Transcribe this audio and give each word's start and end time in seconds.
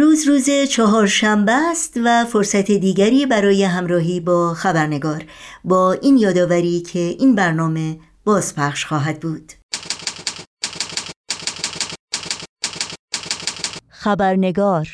امروز 0.00 0.28
روز 0.28 0.50
چهارشنبه 0.70 1.52
است 1.52 2.00
و 2.04 2.24
فرصت 2.24 2.70
دیگری 2.70 3.26
برای 3.26 3.64
همراهی 3.64 4.20
با 4.20 4.54
خبرنگار. 4.54 5.24
با 5.64 5.92
این 5.92 6.16
یادآوری 6.16 6.80
که 6.80 6.98
این 6.98 7.34
برنامه 7.34 7.98
بازپخش 8.24 8.84
خواهد 8.84 9.20
بود. 9.20 9.52
خبرنگار 13.88 14.88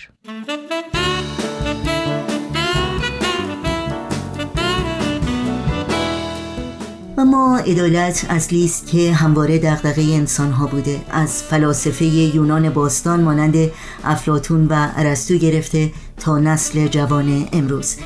و 7.18 7.24
ما 7.24 7.58
عدالت 7.58 8.26
اصلی 8.28 8.64
است 8.64 8.86
که 8.86 9.12
همواره 9.12 9.58
دغدغه 9.58 10.02
انسان 10.02 10.52
ها 10.52 10.66
بوده 10.66 11.00
از 11.10 11.42
فلاسفه 11.42 12.04
یونان 12.04 12.70
باستان 12.70 13.22
مانند 13.22 13.70
افلاتون 14.04 14.66
و 14.66 14.88
ارسطو 14.96 15.34
گرفته 15.34 15.92
تا 16.16 16.38
نسل 16.38 16.86
جوان 16.86 17.48
امروز. 17.52 17.96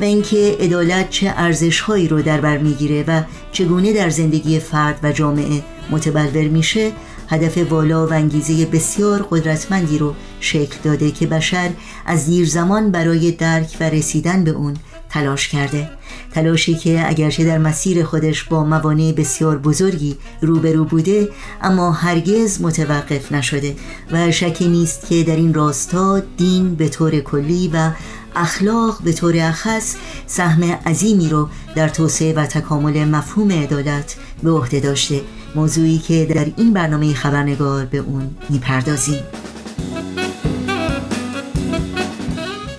و 0.00 0.04
اینکه 0.04 0.56
عدالت 0.60 1.10
چه 1.10 1.34
ارزش 1.36 1.80
هایی 1.80 2.08
رو 2.08 2.22
در 2.22 2.40
بر 2.40 2.58
می‌گیره 2.58 3.04
و 3.08 3.22
چگونه 3.52 3.92
در 3.92 4.10
زندگی 4.10 4.60
فرد 4.60 5.00
و 5.02 5.12
جامعه 5.12 5.62
متبلور 5.90 6.48
میشه 6.48 6.92
هدف 7.28 7.72
والا 7.72 8.06
و 8.06 8.12
انگیزه 8.12 8.66
بسیار 8.66 9.26
قدرتمندی 9.30 9.98
رو 9.98 10.14
شکل 10.40 10.76
داده 10.82 11.10
که 11.10 11.26
بشر 11.26 11.70
از 12.06 12.26
دیر 12.26 12.48
زمان 12.48 12.90
برای 12.90 13.32
درک 13.32 13.76
و 13.80 13.84
رسیدن 13.84 14.44
به 14.44 14.50
اون 14.50 14.76
تلاش 15.10 15.48
کرده. 15.48 15.90
تلاشی 16.34 16.74
که 16.74 17.08
اگرچه 17.08 17.44
در 17.44 17.58
مسیر 17.58 18.04
خودش 18.04 18.44
با 18.44 18.64
موانع 18.64 19.12
بسیار 19.12 19.58
بزرگی 19.58 20.16
روبرو 20.40 20.84
بوده 20.84 21.28
اما 21.62 21.92
هرگز 21.92 22.60
متوقف 22.62 23.32
نشده 23.32 23.76
و 24.10 24.30
شکی 24.30 24.68
نیست 24.68 25.06
که 25.06 25.22
در 25.22 25.36
این 25.36 25.54
راستا 25.54 26.22
دین 26.36 26.74
به 26.74 26.88
طور 26.88 27.20
کلی 27.20 27.70
و 27.74 27.90
اخلاق 28.36 29.02
به 29.04 29.12
طور 29.12 29.34
اخص 29.40 29.96
سهم 30.26 30.64
عظیمی 30.64 31.28
رو 31.28 31.48
در 31.74 31.88
توسعه 31.88 32.34
و 32.34 32.46
تکامل 32.46 33.04
مفهوم 33.04 33.52
عدالت 33.52 34.16
به 34.42 34.50
عهده 34.50 34.80
داشته. 34.80 35.20
موضوعی 35.54 35.98
که 35.98 36.26
در 36.34 36.52
این 36.56 36.72
برنامه 36.72 37.14
خبرنگار 37.14 37.84
به 37.84 37.98
اون 37.98 38.30
می‌پردازیم. 38.48 39.22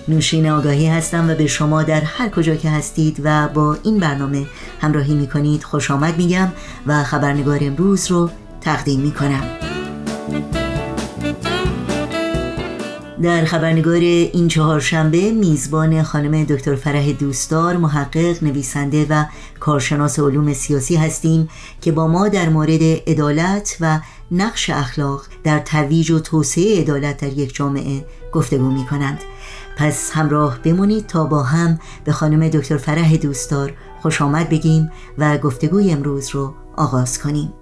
نوشین 0.08 0.50
آگاهی 0.50 0.86
هستم 0.86 1.30
و 1.30 1.34
به 1.34 1.46
شما 1.46 1.82
در 1.82 2.00
هر 2.00 2.28
کجا 2.28 2.54
که 2.54 2.70
هستید 2.70 3.20
و 3.24 3.48
با 3.48 3.76
این 3.82 3.98
برنامه 3.98 4.46
همراهی 4.80 5.14
می 5.14 5.26
کنید 5.26 5.64
خوش 5.64 5.90
آمد 5.90 6.16
میگم 6.16 6.52
و 6.86 7.04
خبرنگار 7.04 7.58
امروز 7.62 8.10
رو 8.10 8.30
تقدیم 8.60 9.00
می 9.00 9.12
کنم 9.12 9.42
در 13.22 13.44
خبرنگار 13.44 14.00
این 14.00 14.48
چهارشنبه 14.48 15.30
میزبان 15.30 16.02
خانم 16.02 16.44
دکتر 16.44 16.74
فرح 16.74 17.12
دوستدار 17.12 17.76
محقق 17.76 18.44
نویسنده 18.44 19.06
و 19.10 19.24
کارشناس 19.60 20.18
علوم 20.18 20.52
سیاسی 20.52 20.96
هستیم 20.96 21.48
که 21.80 21.92
با 21.92 22.06
ما 22.06 22.28
در 22.28 22.48
مورد 22.48 22.82
عدالت 22.82 23.76
و 23.80 24.00
نقش 24.30 24.70
اخلاق 24.70 25.22
در 25.44 25.58
ترویج 25.58 26.10
و 26.10 26.18
توسعه 26.18 26.80
عدالت 26.80 27.20
در 27.20 27.32
یک 27.32 27.54
جامعه 27.54 28.04
گفتگو 28.32 28.70
می 28.70 28.86
کنند 28.86 29.18
پس 29.78 30.10
همراه 30.12 30.58
بمونید 30.58 31.06
تا 31.06 31.24
با 31.24 31.42
هم 31.42 31.78
به 32.04 32.12
خانم 32.12 32.48
دکتر 32.48 32.76
فرح 32.76 33.16
دوستدار 33.16 33.72
خوش 34.02 34.22
آمد 34.22 34.48
بگیم 34.48 34.90
و 35.18 35.38
گفتگوی 35.38 35.90
امروز 35.90 36.28
رو 36.28 36.54
آغاز 36.76 37.18
کنیم. 37.18 37.52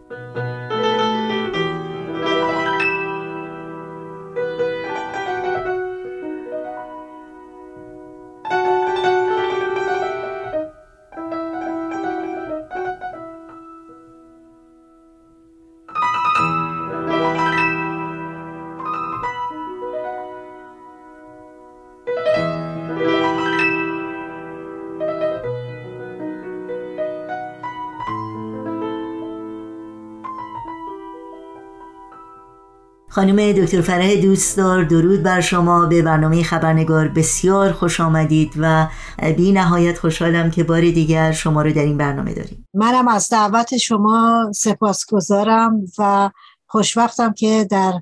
خانم 33.16 33.52
دکتر 33.52 33.80
فرح 33.80 34.14
دوستدار 34.14 34.84
درود 34.84 35.22
بر 35.22 35.40
شما. 35.40 35.86
به 35.86 36.02
برنامه 36.02 36.42
خبرنگار 36.42 37.08
بسیار 37.08 37.72
خوش 37.72 38.00
آمدید 38.00 38.52
و 38.58 38.88
بی 39.36 39.52
نهایت 39.52 39.98
خوشحالم 39.98 40.50
که 40.50 40.64
بار 40.64 40.80
دیگر 40.80 41.32
شما 41.32 41.62
رو 41.62 41.72
در 41.72 41.82
این 41.82 41.96
برنامه 41.96 42.34
داریم. 42.34 42.68
منم 42.74 43.08
از 43.08 43.28
دعوت 43.28 43.76
شما 43.76 44.50
سپاسگزارم 44.54 45.80
و 45.98 46.30
خوشوقتم 46.66 47.32
که 47.32 47.66
در 47.70 47.92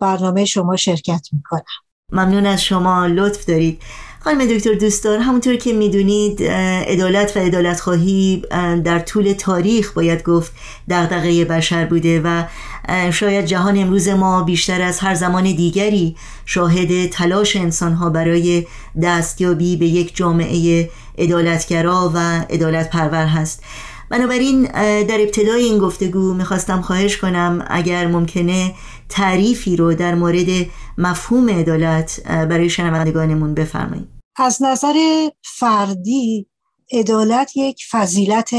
برنامه 0.00 0.44
شما 0.44 0.76
شرکت 0.76 1.28
می‌کنم. 1.32 1.62
ممنون 2.12 2.46
از 2.46 2.62
شما. 2.62 3.06
لطف 3.06 3.46
دارید. 3.46 3.82
خانم 4.24 4.46
دکتر 4.46 4.72
دوستدار 4.72 5.18
همونطور 5.18 5.56
که 5.56 5.72
می‌دونید 5.72 6.42
عدالت 6.42 7.36
و 7.36 7.40
عدالت 7.40 7.80
خواهی 7.80 8.42
در 8.84 8.98
طول 8.98 9.32
تاریخ 9.32 9.92
باید 9.92 10.22
گفت 10.22 10.52
دغدغه 10.90 11.44
بشر 11.44 11.84
بوده 11.84 12.20
و 12.24 12.44
شاید 13.10 13.44
جهان 13.44 13.78
امروز 13.78 14.08
ما 14.08 14.42
بیشتر 14.42 14.82
از 14.82 14.98
هر 14.98 15.14
زمان 15.14 15.42
دیگری 15.42 16.16
شاهد 16.46 17.10
تلاش 17.10 17.56
انسانها 17.56 18.10
برای 18.10 18.66
دستیابی 19.02 19.76
به 19.76 19.86
یک 19.86 20.16
جامعه 20.16 20.90
عدالتگرا 21.18 22.12
و 22.14 22.18
عدالت 22.50 22.90
پرور 22.90 23.26
هست. 23.26 23.62
بنابراین 24.10 24.62
در 25.08 25.20
ابتدای 25.20 25.64
این 25.64 25.78
گفتگو 25.78 26.34
می‌خواستم 26.34 26.80
خواهش 26.80 27.16
کنم 27.16 27.64
اگر 27.70 28.06
ممکنه 28.06 28.74
تعریفی 29.12 29.76
رو 29.76 29.94
در 29.94 30.14
مورد 30.14 30.46
مفهوم 30.98 31.48
عدالت 31.48 32.20
برای 32.24 32.70
شنوندگانمون 32.70 33.54
بفرمایید. 33.54 34.08
از 34.36 34.62
نظر 34.62 34.94
فردی 35.42 36.46
عدالت 36.92 37.56
یک 37.56 37.84
فضیلت 37.90 38.50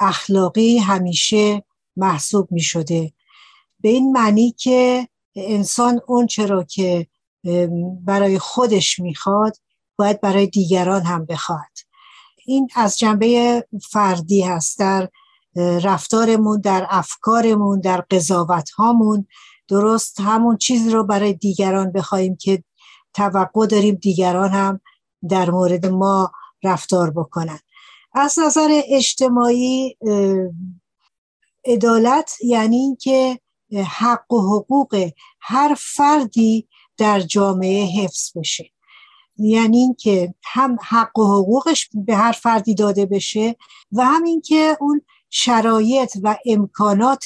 اخلاقی 0.00 0.78
همیشه 0.78 1.64
محسوب 1.96 2.48
می 2.52 2.60
شده 2.60 3.12
به 3.80 3.88
این 3.88 4.12
معنی 4.12 4.54
که 4.58 5.08
انسان 5.36 6.00
اون 6.06 6.26
چرا 6.26 6.64
که 6.64 7.06
برای 8.04 8.38
خودش 8.38 8.98
می‌خواد 8.98 9.56
باید 9.96 10.20
برای 10.20 10.46
دیگران 10.46 11.02
هم 11.02 11.24
بخواد 11.24 11.78
این 12.46 12.68
از 12.74 12.98
جنبه 12.98 13.66
فردی 13.90 14.42
هست. 14.42 14.78
در 14.78 15.08
رفتارمون 15.56 16.60
در 16.60 16.86
افکارمون 16.90 17.80
در 17.80 18.00
قضاوت 18.10 18.70
هامون 18.70 19.26
درست 19.72 20.20
همون 20.20 20.56
چیزی 20.56 20.90
رو 20.90 21.04
برای 21.04 21.32
دیگران 21.32 21.92
بخوایم 21.92 22.36
که 22.36 22.64
توقع 23.14 23.66
داریم 23.66 23.94
دیگران 23.94 24.50
هم 24.50 24.80
در 25.28 25.50
مورد 25.50 25.86
ما 25.86 26.32
رفتار 26.62 27.10
بکنن. 27.10 27.58
از 28.14 28.38
نظر 28.38 28.82
اجتماعی 28.88 29.96
عدالت 31.64 32.36
یعنی 32.44 32.76
اینکه 32.76 33.40
حق 33.86 34.32
و 34.32 34.40
حقوق 34.40 35.10
هر 35.40 35.76
فردی 35.78 36.68
در 36.96 37.20
جامعه 37.20 37.84
حفظ 37.84 38.36
بشه. 38.36 38.70
یعنی 39.38 39.78
اینکه 39.78 40.34
هم 40.44 40.76
حق 40.88 41.18
و 41.18 41.24
حقوقش 41.24 41.88
به 41.94 42.16
هر 42.16 42.32
فردی 42.32 42.74
داده 42.74 43.06
بشه 43.06 43.56
و 43.92 44.04
هم 44.04 44.24
اینکه 44.24 44.76
اون 44.80 45.02
شرایط 45.30 46.16
و 46.22 46.36
امکانات 46.46 47.24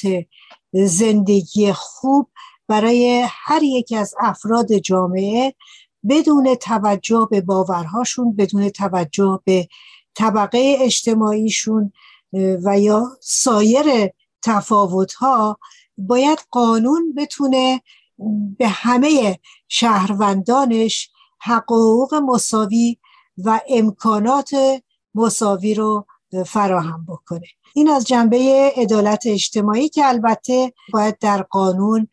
زندگی 0.73 1.71
خوب 1.73 2.29
برای 2.67 3.25
هر 3.29 3.63
یکی 3.63 3.95
از 3.95 4.15
افراد 4.19 4.73
جامعه 4.73 5.53
بدون 6.09 6.55
توجه 6.55 7.27
به 7.31 7.41
باورهاشون 7.41 8.35
بدون 8.35 8.69
توجه 8.69 9.39
به 9.43 9.67
طبقه 10.15 10.75
اجتماعیشون 10.79 11.91
و 12.33 12.79
یا 12.79 13.07
سایر 13.21 14.09
تفاوتها 14.41 15.59
باید 15.97 16.39
قانون 16.51 17.13
بتونه 17.17 17.81
به 18.57 18.67
همه 18.67 19.39
شهروندانش 19.67 21.09
حقوق 21.39 22.13
مساوی 22.13 22.97
و 23.37 23.61
امکانات 23.69 24.51
مساوی 25.15 25.73
رو 25.73 26.05
فراهم 26.45 27.05
بکنه. 27.09 27.47
این 27.75 27.89
از 27.89 28.05
جنبه 28.07 28.71
عدالت 28.75 29.23
اجتماعی 29.25 29.89
که 29.89 30.05
البته 30.05 30.73
باید 30.93 31.19
در 31.19 31.41
قانون 31.41 32.07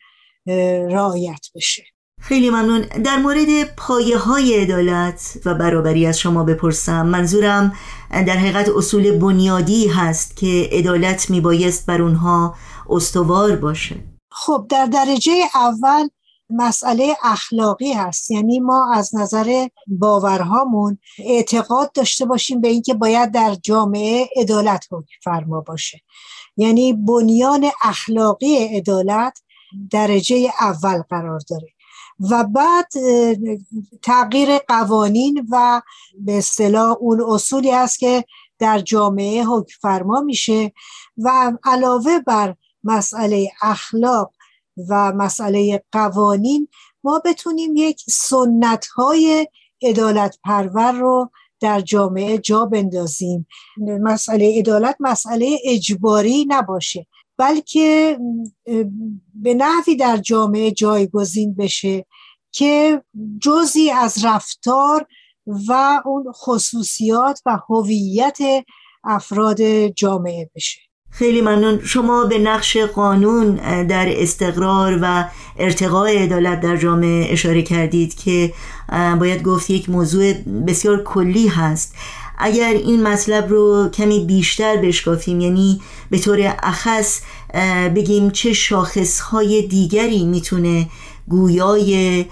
رعایت 0.46 1.46
بشه. 1.54 1.84
خیلی 2.20 2.50
ممنون. 2.50 2.80
در 2.80 3.16
مورد 3.16 3.74
پایه 3.76 4.18
های 4.18 4.60
عدالت 4.60 5.38
و 5.44 5.54
برابری 5.54 6.06
از 6.06 6.18
شما 6.18 6.44
بپرسم. 6.44 7.06
منظورم 7.06 7.72
در 8.10 8.36
حقیقت 8.36 8.68
اصول 8.68 9.18
بنیادی 9.18 9.88
هست 9.88 10.36
که 10.36 10.68
عدالت 10.72 11.30
میبایست 11.30 11.86
بر 11.86 12.02
اونها 12.02 12.54
استوار 12.90 13.56
باشه. 13.56 13.96
خب 14.30 14.66
در 14.70 14.86
درجه 14.86 15.32
اول 15.54 16.08
مسئله 16.50 17.16
اخلاقی 17.22 17.92
هست. 17.92 18.30
یعنی 18.30 18.60
ما 18.60 18.92
از 18.94 19.14
نظر 19.14 19.66
باورهامون 19.86 20.98
اعتقاد 21.18 21.92
داشته 21.92 22.24
باشیم 22.24 22.60
به 22.60 22.68
اینکه 22.68 22.94
باید 22.94 23.32
در 23.32 23.56
جامعه 23.62 24.28
عدالت 24.36 24.84
فرما 25.24 25.60
باشه. 25.60 26.00
یعنی 26.56 26.92
بنیان 26.92 27.70
اخلاقی 27.82 28.56
عدالت 28.56 29.38
درجه 29.90 30.52
اول 30.60 31.02
قرار 31.10 31.40
داره. 31.50 31.68
و 32.30 32.44
بعد 32.44 32.92
تغییر 34.02 34.58
قوانین 34.58 35.48
و 35.50 35.82
به 36.18 36.38
اصطلاح 36.38 36.96
اون 37.00 37.24
اصولی 37.28 37.70
هست 37.70 37.98
که 37.98 38.24
در 38.58 38.78
جامعه 38.78 39.44
حکم 39.44 39.74
فرما 39.80 40.20
میشه 40.20 40.72
و 41.18 41.52
علاوه 41.64 42.18
بر 42.18 42.54
مسئله 42.84 43.50
اخلاق 43.62 44.32
و 44.88 45.12
مسئله 45.12 45.84
قوانین 45.92 46.68
ما 47.04 47.22
بتونیم 47.24 47.76
یک 47.76 48.02
سنت 48.08 48.86
های 48.86 49.48
عدالت 49.82 50.38
پرور 50.44 50.92
رو 50.92 51.30
در 51.60 51.80
جامعه 51.80 52.38
جا 52.38 52.64
بندازیم. 52.64 53.46
مسئله 53.78 54.58
عدالت 54.58 54.96
مسئله 55.00 55.58
اجباری 55.64 56.44
نباشه. 56.48 57.06
بلکه 57.36 58.18
به 59.34 59.54
نحوی 59.54 59.96
در 59.96 60.16
جامعه 60.16 60.70
جایگزین 60.70 61.54
بشه 61.54 62.06
که 62.52 63.02
جزی 63.40 63.90
از 63.90 64.24
رفتار 64.24 65.06
و 65.68 66.00
اون 66.04 66.32
خصوصیات 66.32 67.40
و 67.46 67.58
هویت 67.68 68.38
افراد 69.04 69.86
جامعه 69.86 70.50
بشه. 70.54 70.80
خیلی 71.10 71.40
ممنون. 71.40 71.80
شما 71.84 72.24
به 72.24 72.38
نقش 72.38 72.76
قانون 72.76 73.54
در 73.86 74.22
استقرار 74.22 74.98
و 75.02 75.24
ارتقاء 75.58 76.08
عدالت 76.08 76.60
در 76.60 76.76
جامعه 76.76 77.32
اشاره 77.32 77.62
کردید 77.62 78.14
که 78.14 78.52
باید 79.20 79.42
گفت 79.42 79.70
یک 79.70 79.90
موضوع 79.90 80.32
بسیار 80.66 81.02
کلی 81.02 81.48
هست. 81.48 81.94
اگر 82.38 82.72
این 82.74 83.02
مطلب 83.02 83.48
رو 83.48 83.88
کمی 83.88 84.24
بیشتر 84.24 84.76
بشکافیم 84.76 85.40
یعنی 85.40 85.80
به 86.10 86.18
طور 86.18 86.56
اخص 86.62 87.20
بگیم 87.96 88.30
چه 88.30 88.52
شاخصهای 88.52 89.62
دیگری 89.62 90.24
می‌تونه 90.24 90.88
گویای 91.28 92.24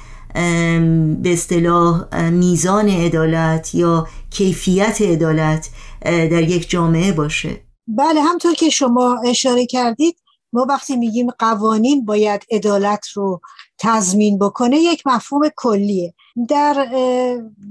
به 1.22 1.32
اصطلاح 1.32 2.28
میزان 2.30 2.88
عدالت 2.88 3.74
یا 3.74 4.06
کیفیت 4.30 5.02
عدالت 5.02 5.68
در 6.04 6.42
یک 6.42 6.70
جامعه 6.70 7.12
باشه. 7.12 7.60
بله 7.88 8.20
همطور 8.22 8.54
که 8.54 8.70
شما 8.70 9.20
اشاره 9.26 9.66
کردید 9.66 10.16
ما 10.52 10.66
وقتی 10.68 10.96
میگیم 10.96 11.30
قوانین 11.38 12.04
باید 12.04 12.42
عدالت 12.50 13.08
رو 13.14 13.40
تضمین 13.82 14.38
بکنه 14.38 14.78
یک 14.78 15.06
مفهوم 15.06 15.48
کلیه. 15.56 16.14
در 16.48 16.88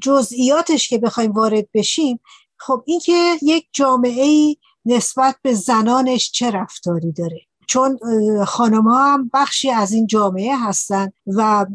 جزئیاتش 0.01 0.89
که 0.89 0.97
بخوایم 0.97 1.31
وارد 1.31 1.67
بشیم 1.73 2.19
خب 2.57 2.83
اینکه 2.85 3.37
یک 3.41 3.67
جامعه 3.73 4.55
نسبت 4.85 5.35
به 5.41 5.53
زنانش 5.53 6.31
چه 6.31 6.51
رفتاری 6.51 7.11
داره؟ 7.11 7.41
چون 7.67 7.99
خانم 8.45 8.87
ها 8.87 9.13
هم 9.13 9.31
بخشی 9.33 9.71
از 9.71 9.91
این 9.91 10.07
جامعه 10.07 10.57
هستن 10.57 11.11
و 11.27 11.65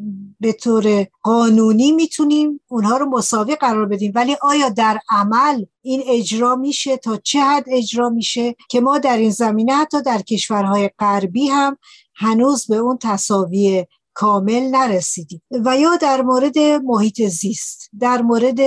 به 0.40 0.52
طور 0.52 1.06
قانونی 1.22 1.92
می‌تونیم 1.92 2.60
اونها 2.68 2.96
رو 2.96 3.06
مساوی 3.06 3.56
قرار 3.56 3.86
بدیم. 3.86 4.12
ولی 4.14 4.36
آیا 4.42 4.68
در 4.68 4.98
عمل 5.10 5.64
این 5.82 6.02
اجرا 6.06 6.56
میشه؟ 6.56 6.96
تا 6.96 7.16
چه 7.16 7.40
حد 7.40 7.64
اجرا 7.66 8.08
میشه؟ 8.08 8.56
که 8.68 8.80
ما 8.80 8.98
در 8.98 9.16
این 9.16 9.30
زمینه 9.30 9.74
حتی 9.74 10.02
در 10.02 10.22
کشورهای 10.22 10.90
غربی 10.98 11.46
هم 11.48 11.78
هنوز 12.14 12.66
به 12.66 12.76
اون 12.76 12.98
تصاوی 13.00 13.86
کامل 14.16 14.62
نرسیدیم. 14.62 15.42
و 15.64 15.76
یا 15.76 15.96
در 15.96 16.22
مورد 16.22 16.58
محیط 16.58 17.22
زیست 17.22 17.90
در 18.00 18.22
مورد 18.22 18.58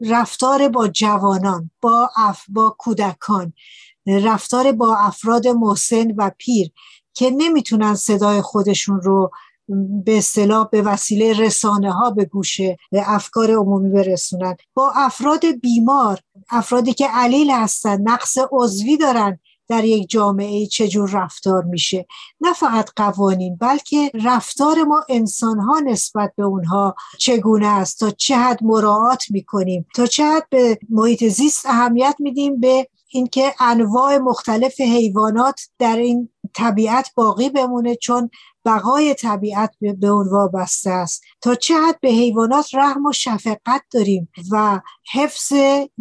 رفتار 0.00 0.68
با 0.68 0.88
جوانان 0.88 1.70
با 1.80 2.10
اف 2.16 2.44
با 2.48 2.76
کودکان 2.78 3.52
رفتار 4.06 4.72
با 4.72 4.96
افراد 4.96 5.48
محسن 5.48 6.10
و 6.16 6.30
پیر 6.38 6.70
که 7.14 7.30
نمی‌تونن 7.30 7.94
صدای 7.94 8.40
خودشون 8.42 9.00
رو 9.00 9.30
به 10.04 10.18
اصطلاح 10.18 10.68
به 10.72 10.82
وسیله 10.82 11.32
رسانه 11.38 11.92
ها 11.92 12.10
به 12.10 12.24
گوش 12.24 12.60
افکار 12.92 13.50
عمومی 13.50 13.90
برسونن. 13.90 14.56
با 14.74 14.92
افراد 14.96 15.46
بیمار 15.46 16.18
افرادی 16.50 16.94
که 16.94 17.08
علیل 17.08 17.50
هستن 17.50 18.00
نقص 18.00 18.38
عضوی 18.52 18.96
دارن 18.96 19.38
در 19.70 19.84
یک 19.84 20.10
جامعه 20.10 20.66
چجور 20.66 21.10
رفتار 21.10 21.64
میشه. 21.64 22.06
نه 22.40 22.52
فقط 22.52 22.90
قوانین 22.96 23.56
بلکه 23.56 24.10
رفتار 24.24 24.84
ما 24.84 25.04
انسان 25.08 25.58
ها 25.58 25.80
نسبت 25.80 26.32
به 26.36 26.44
اونها 26.44 26.94
چگونه 27.18 27.66
است 27.66 28.00
تا 28.00 28.10
چه 28.10 28.36
حد 28.36 28.64
مراعات 28.64 29.24
می‌کنیم 29.30 29.86
تا 29.94 30.06
چه 30.06 30.24
حد 30.24 30.46
به 30.50 30.78
محیط 30.88 31.24
زیست 31.24 31.66
اهمیت 31.66 32.16
میدیم 32.18 32.60
به 32.60 32.88
اینکه 33.08 33.54
انواع 33.60 34.18
مختلف 34.18 34.80
حیوانات 34.80 35.60
در 35.78 35.96
این 35.96 36.28
طبیعت 36.54 37.10
باقی 37.14 37.48
بمونه. 37.48 37.94
چون 37.94 38.30
بقای 38.64 39.14
طبیعت 39.14 39.74
به 39.80 40.06
اون 40.06 40.28
وابسته 40.28 40.90
است. 40.90 41.22
تا 41.40 41.54
چه 41.54 41.74
حد 41.74 42.00
به 42.00 42.08
حیوانات 42.08 42.74
رحم 42.74 43.06
و 43.06 43.12
شفقت 43.12 43.82
داریم 43.92 44.28
و 44.52 44.80
حفظ 45.12 45.52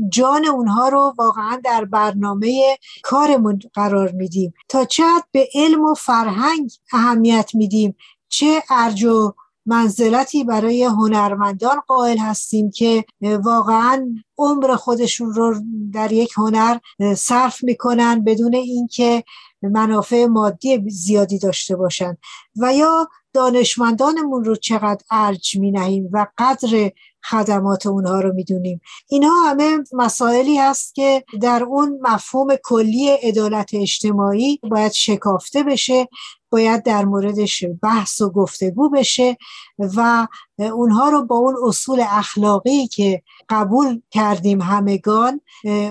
جان 0.10 0.46
اونها 0.46 0.90
رو 0.90 1.14
واقعا 1.18 1.62
در 1.64 1.86
برنامه 1.86 2.78
کارمون 3.04 3.60
قرار 3.74 4.12
میدیم. 4.12 4.54
تا 4.70 4.86
چه 4.86 5.04
حد 5.04 5.26
به 5.32 5.50
علم 5.56 5.86
و 5.86 5.94
فرهنگ 5.94 6.72
اهمیت 6.94 7.52
میدیم. 7.54 7.96
چه 8.30 8.64
ارج 8.70 9.04
و 9.04 9.34
منزلتی 9.66 10.44
برای 10.44 10.84
هنرمندان 10.84 11.80
قائل 11.88 12.18
هستیم 12.18 12.72
که 12.72 13.06
واقعا 13.22 14.08
عمر 14.38 14.76
خودشون 14.76 15.34
رو 15.34 15.56
در 15.94 16.12
یک 16.12 16.34
هنر 16.38 16.78
صرف 17.16 17.64
می‌کنن 17.64 18.24
بدون 18.24 18.56
اینکه 18.56 19.24
منافع 19.62 20.26
مادی 20.26 20.90
زیادی 20.90 21.40
داشته 21.40 21.76
باشند 21.76 22.18
و 22.62 22.74
یا 22.74 23.08
دانشمندانمون 23.34 24.44
رو 24.44 24.56
چقدر 24.56 25.04
ارج 25.12 25.58
می 25.58 25.72
نهیم 25.72 26.10
و 26.12 26.28
قدر 26.38 26.92
خدمات 27.24 27.86
اونها 27.86 28.20
رو 28.20 28.34
می‌دونیم. 28.34 28.82
اینها 29.08 29.50
همه 29.50 29.78
مسائلی 29.94 30.58
هست 30.58 30.96
که 30.96 31.24
در 31.42 31.64
اون 31.64 32.00
مفهوم 32.02 32.56
کلی 32.64 33.10
عدالت 33.10 33.70
اجتماعی 33.74 34.60
باید 34.72 34.92
شکافته 34.92 35.64
بشه 35.64 36.08
باید 36.50 36.84
در 36.84 37.06
موردش 37.06 37.64
بحث 37.82 38.22
و 38.22 38.30
گفتگو 38.30 38.90
بشه 38.90 39.38
و 39.80 40.28
اونها 40.58 41.10
رو 41.10 41.26
با 41.26 41.36
اون 41.36 41.56
اصول 41.68 42.04
اخلاقی 42.10 42.88
که 42.88 43.22
قبول 43.50 44.02
کردیم 44.12 44.62
همگان 44.62 45.42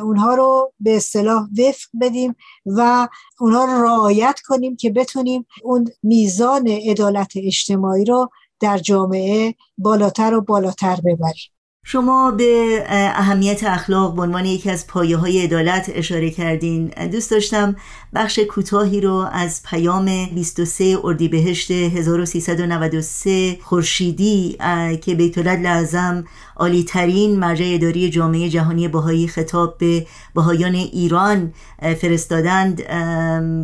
اونها 0.02 0.35
رو 0.35 0.73
به 0.81 0.97
اصطلاح 0.97 1.43
وفق 1.59 1.88
بدیم 2.00 2.37
و 2.67 3.09
اونها 3.41 3.64
رو 3.64 3.83
رعایت 3.83 4.41
کنیم 4.41 4.76
که 4.76 4.91
بتونیم 4.91 5.47
اون 5.62 5.88
میزان 6.02 6.69
عدالت 6.69 7.33
اجتماعی 7.37 8.05
رو 8.05 8.31
در 8.61 8.79
جامعه 8.79 9.55
بالاتر 9.79 10.35
و 10.35 10.41
بالاتر 10.41 10.97
ببریم. 10.97 11.50
شما 11.85 12.31
به 12.31 12.83
اهمیت 12.88 13.65
اخلاق 13.65 14.15
به 14.15 14.23
عنوان 14.23 14.45
یکی 14.45 14.71
از 14.71 14.87
پایه 14.87 15.17
های 15.17 15.45
عدالت 15.45 15.91
اشاره 15.95 16.31
کردین. 16.31 16.87
دوست 16.87 17.31
داشتم 17.31 17.77
بخش 18.15 18.38
کوتاهی 18.38 19.00
رو 19.00 19.29
از 19.33 19.62
پیام 19.62 20.27
23 20.27 20.99
اردیبهشت 21.05 21.71
1393 21.71 23.59
خورشیدی 23.62 24.57
که 25.03 25.15
بیت 25.15 25.38
لعظم 25.38 26.25
عالی 26.57 26.85
ترین 26.85 27.38
مرجع 27.38 27.67
اداری 27.75 28.11
جامعه 28.11 28.49
جهانی 28.49 28.88
بهایی 28.88 29.29
خطاب 29.29 29.79
به 29.79 30.07
بهایان 30.35 30.75
ایران 30.75 31.53
فرستادند. 32.00 32.88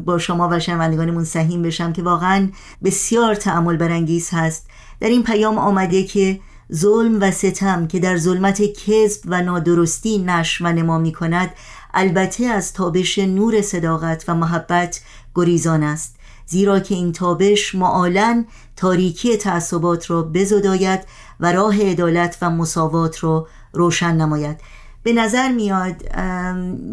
با 0.05 0.19
شما 0.19 0.49
و 0.53 0.61
شنوندگانمون 0.61 1.25
سهیم 1.25 1.63
بشم 1.63 1.93
که 1.93 2.03
واقعا 2.03 2.49
بسیار 2.85 3.35
تعمل 3.35 3.77
برانگیز 3.77 4.31
هست. 4.33 4.67
در 5.01 5.09
این 5.09 5.23
پیام 5.23 5.59
آمده 5.59 6.05
که 6.05 6.41
ظلم 6.75 7.21
و 7.21 7.31
ستم 7.31 7.87
که 7.87 7.99
در 7.99 8.17
ظلمت 8.17 8.63
کذب 8.63 9.21
و 9.27 9.43
نادرستی 9.43 10.19
نش 10.19 10.61
و 10.61 10.73
نما 10.73 10.99
می 10.99 11.13
کند 11.13 11.51
البته 11.95 12.47
از 12.47 12.73
تابش 12.73 13.19
نور 13.19 13.63
صداقت 13.63 14.25
و 14.29 14.35
محبت 14.35 15.01
گریزان 15.35 15.83
است. 15.83 16.17
زیرا 16.47 16.81
که 16.81 16.95
این 16.95 17.13
تابش 17.13 17.75
معالا 17.75 18.45
تاریکی 18.77 19.37
تعصبات 19.37 20.11
را 20.11 20.23
بزداید 20.23 21.01
و 21.41 21.53
راه 21.53 21.83
عدالت 21.83 22.39
و 22.43 22.51
مساوات 22.51 23.25
را 23.25 23.47
روشن 23.73 24.17
نماید. 24.17 24.61
به 25.03 25.13
نظر 25.13 25.49
میاد 25.49 26.03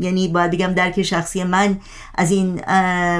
یعنی 0.02 0.28
باید 0.28 0.52
بگم 0.52 0.74
درک 0.74 1.02
شخصی 1.02 1.44
من 1.44 1.80
از 2.16 2.32
این 2.32 2.56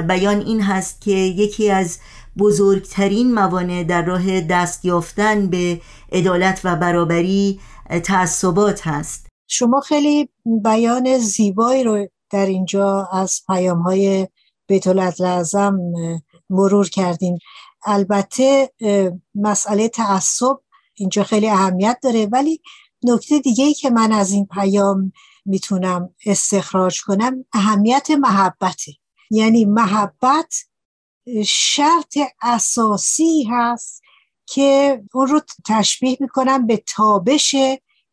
بیان 0.06 0.40
این 0.40 0.62
هست 0.62 1.00
که 1.00 1.10
یکی 1.10 1.70
از 1.70 1.98
بزرگترین 2.38 3.34
موانع 3.34 3.84
در 3.84 4.04
راه 4.04 4.40
دست 4.40 4.84
یافتن 4.84 5.46
به 5.46 5.80
عدالت 6.12 6.60
و 6.64 6.76
برابری 6.76 7.60
تعصبات 8.04 8.86
هست. 8.86 9.26
شما 9.48 9.80
خیلی 9.80 10.28
بیان 10.64 11.18
زیبایی 11.18 11.84
رو 11.84 12.08
در 12.30 12.46
اینجا 12.46 13.08
از 13.12 13.40
پیام 13.46 13.82
های 13.82 14.28
بیت 14.66 14.86
لازم 15.20 15.78
مرور 16.50 16.88
کردیم 16.88 17.38
البته 17.86 18.72
مسئله 19.34 19.88
تعصب 19.88 20.56
اینجا 20.94 21.22
خیلی 21.22 21.48
اهمیت 21.48 21.98
داره 22.02 22.26
ولی 22.26 22.60
نکته 23.04 23.38
دیگه 23.38 23.64
ای 23.64 23.74
که 23.74 23.90
من 23.90 24.12
از 24.12 24.32
این 24.32 24.46
پیام 24.46 25.12
می‌تونم 25.44 26.14
استخراج 26.26 27.02
کنم 27.02 27.44
اهمیت 27.52 28.08
محبته. 28.10 28.92
یعنی 29.30 29.64
محبت 29.64 30.54
شرط 31.46 32.18
اساسی 32.42 33.48
هست 33.50 34.02
که 34.46 35.02
اون 35.14 35.26
رو 35.26 35.40
تشبیه 35.66 36.16
می‌کنم 36.20 36.66
به 36.66 36.76
تابش 36.76 37.56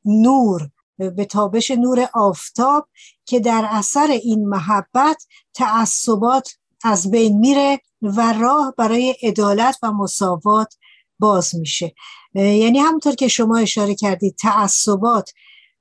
نور 0.06 0.70
به 1.00 1.26
تابش 1.26 1.72
نور 1.72 2.10
آفتاب 2.14 2.88
که 3.26 3.40
در 3.40 3.68
اثر 3.70 4.08
این 4.08 4.50
محبت 4.50 5.26
تعصبات 5.54 6.58
از 6.84 7.12
بین 7.12 7.38
میره 7.38 7.80
و 8.02 8.34
راه 8.34 8.74
برای 8.78 9.16
عدالت 9.24 9.78
و 9.84 9.92
مساوات 9.92 10.76
باز 11.20 11.56
میشه. 11.56 11.94
یعنی 12.36 12.80
همونطور 12.80 13.16
که 13.16 13.28
شما 13.28 13.58
اشاره 13.58 13.96
کردید 13.96 14.36
تعصبات 14.36 15.32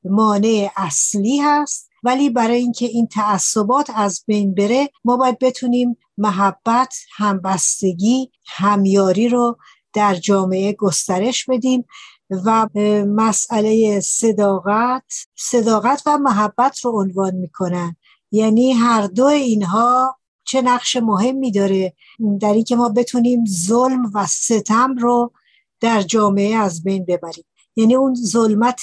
مانع 0.04 0.70
اصلی 0.76 1.38
هست 1.38 1.90
ولی 2.02 2.30
برای 2.30 2.56
اینکه 2.56 2.86
این 2.86 3.06
تعصبات 3.06 3.90
از 3.94 4.24
بین 4.26 4.54
بره 4.54 4.88
ما 5.04 5.16
باید 5.16 5.38
بتونیم 5.38 5.96
محبت 6.18 6.94
همبستگی 7.16 8.30
همیاری 8.46 9.28
رو 9.28 9.58
در 9.92 10.14
جامعه 10.14 10.72
گسترش 10.72 11.44
بدیم 11.44 11.84
و 12.30 12.68
مسئله 13.06 14.00
صداقت 14.00 15.12
صداقت 15.36 16.02
و 16.06 16.18
محبت 16.18 16.80
رو 16.84 17.00
عنوان 17.00 17.34
می‌کنن. 17.34 17.96
یعنی 18.32 18.72
هر 18.72 19.06
دو 19.06 19.24
اینها 19.24 20.18
چه 20.44 20.62
نقش 20.62 20.96
مهمی 20.96 21.50
داره 21.50 21.92
در 22.40 22.52
اینکه 22.52 22.76
ما 22.76 22.88
بتونیم 22.88 23.44
ظلم 23.48 24.10
و 24.14 24.26
ستم 24.26 24.96
رو 24.96 25.32
در 25.80 26.02
جامعه 26.02 26.56
از 26.56 26.82
بین 26.82 27.04
ببریم. 27.04 27.44
یعنی 27.76 27.94
اون 27.94 28.14
ظلمت 28.14 28.82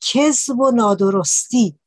کذب 0.00 0.60
و 0.60 0.70
نادرستی 0.70 1.78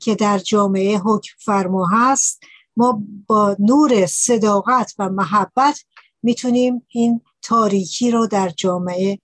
که 0.00 0.14
در 0.18 0.38
جامعه 0.38 0.98
حکم 0.98 1.32
فرما 1.38 1.86
هست 1.86 2.40
ما 2.78 3.02
با 3.26 3.56
نور 3.58 4.06
صداقت 4.06 4.94
و 4.98 5.08
محبت 5.08 5.84
می‌تونیم 6.22 6.86
این 6.88 7.20
تاریکی 7.42 8.10
رو 8.10 8.26
در 8.26 8.48
جامعه 8.48 9.18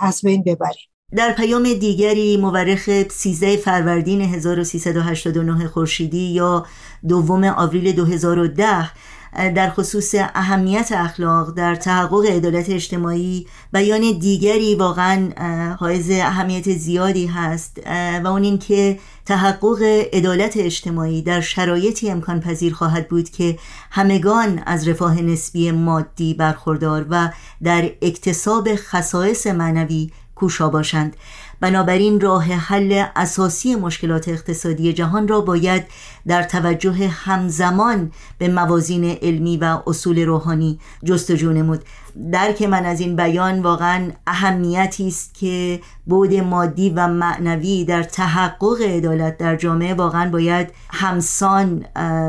از 0.00 0.20
بین 0.24 0.42
ببریم. 0.42 0.86
در 1.16 1.32
پیام 1.32 1.62
دیگری 1.62 2.36
مورخ 2.36 2.90
13 3.10 3.56
فروردین 3.56 4.20
1389 4.20 5.68
خورشیدی 5.68 6.18
یا 6.18 6.66
دوم 7.08 7.44
آوریل 7.44 7.92
2010 7.92 8.90
در 9.36 9.70
خصوص 9.70 10.14
اهمیت 10.34 10.92
اخلاق 10.92 11.54
در 11.54 11.74
تحقق 11.74 12.24
عدالت 12.24 12.70
اجتماعی 12.70 13.46
بیان 13.72 14.18
دیگری 14.18 14.74
واقعا 14.74 15.30
حائز 15.78 16.10
اهمیت 16.10 16.70
زیادی 16.70 17.26
هست 17.26 17.80
و 18.24 18.26
اون 18.26 18.42
این 18.42 18.58
که 18.58 18.98
تحقق 19.26 19.82
عدالت 20.12 20.56
اجتماعی 20.56 21.22
در 21.22 21.40
شرایطی 21.40 22.10
امکان 22.10 22.40
پذیر 22.40 22.74
خواهد 22.74 23.08
بود 23.08 23.30
که 23.30 23.58
همگان 23.90 24.62
از 24.66 24.88
رفاه 24.88 25.22
نسبی 25.22 25.70
مادی 25.70 26.34
برخوردار 26.34 27.06
و 27.10 27.30
در 27.62 27.90
اکتساب 28.02 28.68
خصائص 28.74 29.46
معنوی 29.46 30.10
کوشا 30.34 30.68
باشند. 30.68 31.16
بنابراین 31.60 32.20
راه 32.20 32.44
حل 32.44 33.04
اساسی 33.16 33.74
مشکلات 33.74 34.28
اقتصادی 34.28 34.92
جهان 34.92 35.28
را 35.28 35.40
باید 35.40 35.84
در 36.26 36.42
توجه 36.42 37.08
همزمان 37.08 38.12
به 38.38 38.48
موازین 38.48 39.04
علمی 39.04 39.56
و 39.56 39.78
اصول 39.86 40.18
روحانی 40.18 40.78
جستجو 41.04 41.52
نمود. 41.52 41.84
درک 42.32 42.62
من 42.62 42.84
از 42.84 43.00
این 43.00 43.16
بیان 43.16 43.62
واقعا 43.62 44.12
اهمیتی 44.26 45.08
است 45.08 45.34
که 45.34 45.80
بود 46.06 46.34
مادی 46.34 46.90
و 46.90 47.08
معنوی 47.08 47.84
در 47.84 48.02
تحقق 48.02 48.80
عدالت 48.80 49.38
در 49.38 49.56
جامعه 49.56 49.94
واقعا 49.94 50.30
باید 50.30 50.68
همسان 50.88 51.86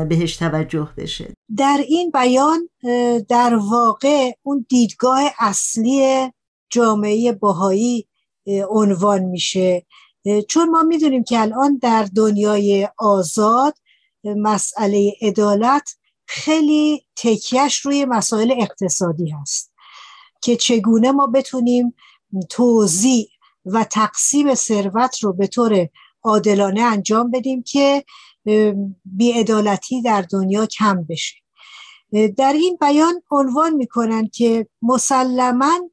بهش 0.08 0.36
توجه 0.36 0.88
بشه. 0.96 1.34
در 1.56 1.78
این 1.88 2.10
بیان 2.10 2.68
در 3.28 3.54
واقع 3.54 4.30
اون 4.42 4.66
دیدگاه 4.68 5.20
اصلی 5.40 6.30
جامعه 6.70 7.32
باهایی 7.32 8.07
عنوان 8.70 9.20
میشه. 9.22 9.86
چون 10.48 10.70
ما 10.70 10.82
می‌دونیم 10.82 11.24
که 11.24 11.40
الان 11.40 11.78
در 11.82 12.08
دنیای 12.16 12.88
آزاد 12.98 13.74
مسئله 14.24 15.12
عدالت 15.22 15.96
خیلی 16.26 17.06
تکیهش 17.16 17.80
روی 17.80 18.04
مسائل 18.04 18.54
اقتصادی 18.58 19.30
هست 19.30 19.72
که 20.42 20.56
چگونه 20.56 21.12
ما 21.12 21.26
بتونیم 21.26 21.94
توزیع 22.50 23.28
و 23.64 23.84
تقسیم 23.84 24.54
ثروت 24.54 25.22
رو 25.22 25.32
به 25.32 25.46
طور 25.46 25.88
عادلانه 26.22 26.80
انجام 26.80 27.30
بدیم 27.30 27.62
که 27.62 28.04
بیعدالتی 29.04 30.02
در 30.02 30.22
دنیا 30.22 30.66
کم 30.66 31.06
بشه. 31.08 31.36
در 32.36 32.52
این 32.52 32.78
بیان 32.80 33.22
عنوان 33.30 33.74
می‌کنن 33.74 34.28
که 34.28 34.66
مسلما 34.82 35.90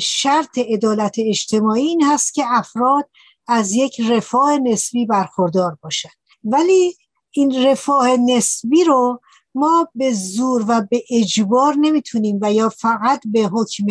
شرط 0.00 0.58
عدالت 0.58 1.14
اجتماعی 1.18 1.86
این 1.86 2.02
هست 2.02 2.34
که 2.34 2.44
افراد 2.46 3.10
از 3.48 3.72
یک 3.72 4.00
رفاه 4.00 4.58
نسبی 4.58 5.06
برخوردار 5.06 5.78
باشند 5.82 6.12
ولی 6.44 6.96
این 7.30 7.66
رفاه 7.66 8.16
نسبی 8.16 8.84
رو 8.84 9.20
ما 9.54 9.88
به 9.94 10.12
زور 10.12 10.64
و 10.68 10.86
به 10.90 11.04
اجبار 11.10 11.74
نمی‌تونیم 11.74 12.38
و 12.42 12.52
یا 12.52 12.68
فقط 12.68 13.20
به 13.24 13.40
حکم 13.52 13.86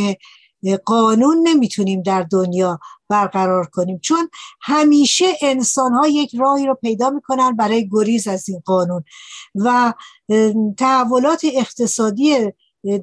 قانون 0.85 1.47
نمی‌تونیم 1.47 2.01
در 2.01 2.23
دنیا 2.23 2.79
برقرار 3.09 3.65
کنیم. 3.65 3.99
چون 3.99 4.29
همیشه 4.61 5.25
انسان 5.41 5.93
ها 5.93 6.07
یک 6.07 6.35
راهی 6.35 6.65
رو 6.65 6.75
پیدا 6.75 7.09
می‌کنن 7.09 7.55
برای 7.55 7.89
گریز 7.91 8.27
از 8.27 8.49
این 8.49 8.61
قانون. 8.65 9.03
و 9.55 9.93
تحولات 10.77 11.41
اقتصادی 11.53 12.51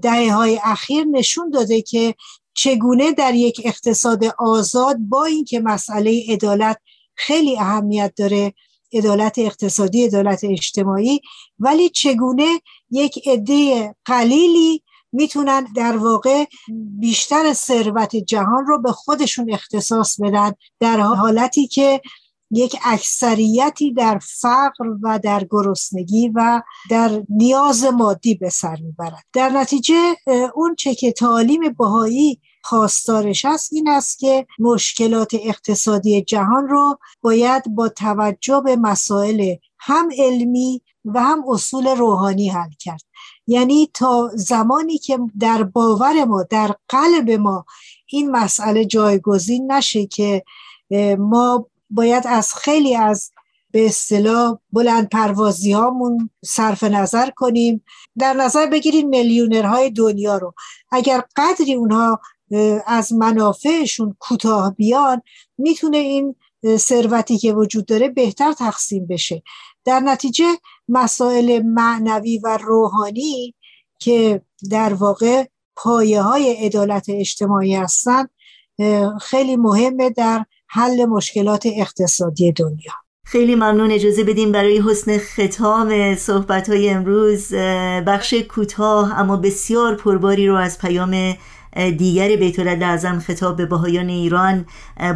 دهه 0.02 0.34
های 0.34 0.60
اخیر 0.64 1.04
نشون 1.04 1.50
داده 1.50 1.82
که 1.82 2.14
چگونه 2.56 3.12
در 3.12 3.34
یک 3.34 3.60
اقتصاد 3.64 4.24
آزاد 4.38 4.96
با 4.98 5.24
اینکه 5.24 5.60
مسئله 5.60 6.22
عدالت 6.28 6.78
خیلی 7.14 7.58
اهمیت 7.58 8.12
داره 8.16 8.54
عدالت 8.92 9.38
اقتصادی 9.38 10.04
عدالت 10.04 10.44
اجتماعی 10.44 11.20
ولی 11.58 11.88
چگونه 11.88 12.60
یک 12.90 13.28
عده 13.28 13.94
قلیلی 14.04 14.82
می‌تونن 15.12 15.66
در 15.76 15.96
واقع 15.96 16.44
بیشتر 16.98 17.52
ثروت 17.52 18.16
جهان 18.16 18.66
رو 18.66 18.82
به 18.82 18.92
خودشون 18.92 19.52
اختصاص 19.52 20.20
بدن 20.20 20.52
در 20.80 21.00
حالتی 21.00 21.66
که 21.66 22.00
یک 22.50 22.76
اکثریتی 22.84 23.92
در 23.92 24.20
فقر 24.22 24.84
و 25.02 25.18
در 25.22 25.46
گرسنگی 25.50 26.28
و 26.34 26.62
در 26.90 27.22
نیاز 27.28 27.84
مادی 27.84 28.34
به 28.34 28.50
سر 28.50 28.76
می‌برد. 28.80 29.24
در 29.32 29.48
نتیجه 29.48 30.16
اون 30.54 30.74
چه 30.74 30.94
که 30.94 31.12
تعالیم 31.12 31.60
بهایی 31.78 32.40
خواستارش 32.62 33.44
است 33.44 33.72
این 33.72 33.88
است 33.88 34.18
که 34.18 34.46
مشکلات 34.58 35.34
اقتصادی 35.34 36.22
جهان 36.22 36.68
رو 36.68 36.98
باید 37.22 37.74
با 37.74 37.88
توجه 37.88 38.60
به 38.64 38.76
مسائل 38.76 39.54
هم 39.78 40.08
علمی 40.18 40.82
و 41.04 41.22
هم 41.22 41.44
اصول 41.48 41.86
روحانی 41.86 42.48
حل 42.48 42.70
کرد. 42.78 43.02
یعنی 43.46 43.90
تا 43.94 44.30
زمانی 44.34 44.98
که 44.98 45.18
در 45.40 45.62
باور 45.62 46.24
ما 46.24 46.42
در 46.42 46.74
قلب 46.88 47.30
ما 47.30 47.64
این 48.06 48.30
مسئله 48.30 48.84
جایگزین 48.84 49.72
نشه 49.72 50.06
که 50.06 50.42
ما 51.18 51.66
باید 51.90 52.24
از 52.26 52.54
خیلی 52.54 52.96
از 52.96 53.30
به 53.70 53.86
اصطلاح 53.86 54.58
بلند 54.72 55.08
پروازی 55.08 55.72
هامون 55.72 56.30
صرف 56.44 56.84
نظر 56.84 57.30
کنیم. 57.30 57.84
در 58.18 58.32
نظر 58.32 58.66
بگیریم 58.66 59.08
میلیونرهای 59.08 59.90
دنیا 59.90 60.36
رو. 60.36 60.54
اگر 60.92 61.22
قدری 61.36 61.74
اونها 61.74 62.20
از 62.86 63.12
منافعشون 63.12 64.16
کوتاه 64.18 64.74
بیان 64.74 65.22
می‌تونه 65.58 65.96
این 65.96 66.34
ثروتی 66.76 67.38
که 67.38 67.52
وجود 67.52 67.86
داره 67.86 68.08
بهتر 68.08 68.52
تقسیم 68.52 69.06
بشه. 69.06 69.42
در 69.84 70.00
نتیجه 70.00 70.46
مسائل 70.88 71.62
معنوی 71.62 72.38
و 72.38 72.56
روحانی 72.56 73.54
که 73.98 74.42
در 74.70 74.94
واقع 74.94 75.44
پایه 75.76 76.22
های 76.22 76.52
عدالت 76.66 77.06
اجتماعی 77.08 77.74
هستند 77.74 78.30
خیلی 79.20 79.56
مهمه 79.56 80.10
در 80.10 80.44
حل 80.68 81.04
مشکلات 81.04 81.66
اقتصادی 81.76 82.52
دنیا. 82.52 82.92
خیلی 83.24 83.54
ممنون. 83.54 83.90
اجازه 83.90 84.24
بدیم 84.24 84.52
برای 84.52 84.82
حسن 84.90 85.18
ختام 85.18 86.14
صحبت 86.14 86.68
های 86.68 86.90
امروز 86.90 87.54
بخش 88.06 88.34
کوتاه 88.34 89.18
اما 89.18 89.36
بسیار 89.36 89.94
پرباری 89.94 90.46
رو 90.48 90.54
از 90.54 90.78
پیام 90.78 91.36
دیگر 91.76 92.36
بیت 92.36 92.58
اعظم 92.58 93.18
خطاب 93.18 93.56
به 93.56 93.66
بهایان 93.66 94.08
ایران 94.08 94.66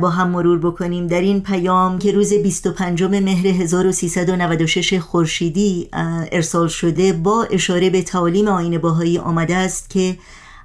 با 0.00 0.10
هم 0.10 0.30
مرور 0.30 0.58
بکنیم. 0.58 1.06
در 1.06 1.20
این 1.20 1.42
پیام 1.42 1.98
که 1.98 2.12
روز 2.12 2.34
25 2.34 3.02
مهر 3.02 3.46
1396 3.46 4.94
خورشیدی 4.94 5.88
ارسال 6.32 6.68
شده 6.68 7.12
با 7.12 7.44
اشاره 7.50 7.90
به 7.90 8.02
تعالیم 8.02 8.48
آین 8.48 8.78
باهایی 8.78 9.18
آمده 9.18 9.56
است 9.56 9.90
که 9.90 10.16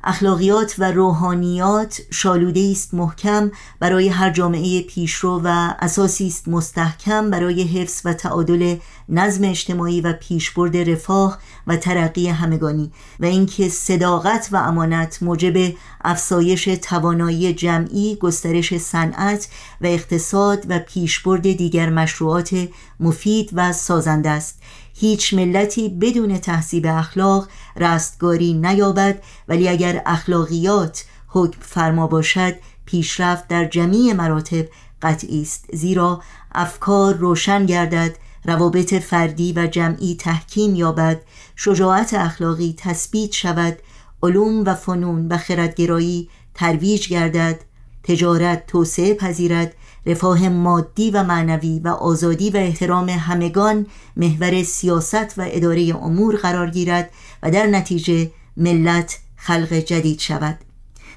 اخلاقیات 0.06 0.76
و 0.78 0.92
روحانیات 0.92 2.02
شالوده 2.12 2.70
است 2.72 2.94
محکم 2.94 3.52
برای 3.80 4.10
هر 4.10 4.30
جامعه 4.30 4.82
پیشرو 4.82 5.42
و 5.44 5.74
اساسی 5.80 6.28
است 6.28 6.48
مستحکم 6.48 7.30
برای 7.30 7.64
حفظ 7.64 8.02
و 8.06 8.14
تعادل 8.14 8.78
نظم 9.10 9.50
اجتماعی 9.50 10.02
و 10.02 10.14
پیشبرد 10.14 10.78
رفاه 10.78 11.38
و 11.68 11.78
ترقی 11.78 12.28
همگانی 12.28 12.92
و 13.20 13.26
اینکه 13.26 13.70
صداقت 13.70 14.50
و 14.52 14.58
امانت 14.58 15.24
موجب 15.24 15.74
افزایش 16.02 16.66
توانایی 16.66 17.54
جمعی 17.54 18.16
گسترش 18.16 18.78
صنعت 18.78 19.48
و 19.82 19.86
اقتصاد 19.86 20.66
و 20.70 20.80
پیشبرد 20.80 21.42
دیگر 21.42 21.90
مشروعات 21.90 22.68
مفید 23.00 23.50
و 23.54 23.74
سازنده 23.74 24.30
است. 24.30 24.60
هیچ 24.98 25.34
ملتی 25.34 25.90
بدون 25.90 26.38
تحصیب 26.38 26.86
اخلاق 26.86 27.48
رستگاری 27.78 28.54
نیابد 28.54 29.24
ولی 29.48 29.70
اگر 29.70 30.02
اخلاقیات 30.06 31.06
حکم 31.28 31.62
فرما 31.62 32.08
باشد 32.08 32.56
پیشرفت 32.86 33.48
در 33.48 33.66
جمیع 33.66 34.14
مراتب 34.14 34.66
قطعی 35.02 35.42
است. 35.42 35.66
زیرا 35.74 36.22
افکار 36.52 37.14
روشن 37.14 37.66
گردد 37.66 38.16
روابط 38.46 38.94
فردی 38.94 39.54
و 39.54 39.68
جمعی 39.68 40.16
تحکیم 40.16 40.76
یابد 40.76 41.22
شجاعت 41.56 42.14
اخلاقی 42.14 42.76
تثبیت 42.78 43.32
شود 43.32 43.78
علوم 44.24 44.64
و 44.66 44.74
فنون 44.74 45.28
و 45.28 45.38
خردگرایی 45.38 46.30
ترویج 46.54 47.10
گردد 47.10 47.60
تجارت 48.04 48.68
توسعه 48.68 49.14
پذیرد 49.14 49.74
رفاه 50.06 50.50
مادی 50.50 51.12
و 51.12 51.24
معنوی 51.24 51.80
و 51.80 51.88
آزادی 51.88 52.50
و 52.50 52.58
احترام 52.58 53.10
همگان 53.10 53.88
محور 54.18 54.64
سیاست 54.64 55.40
و 55.40 55.46
اداره 55.48 55.96
امور 55.96 56.36
قرار 56.36 56.70
گیرد 56.70 57.10
و 57.44 57.52
در 57.52 57.66
نتیجه 57.66 58.32
ملت 58.58 59.20
خلق 59.36 59.74
جدید 59.74 60.20
شود 60.20 60.58